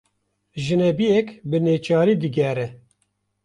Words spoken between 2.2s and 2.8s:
diğere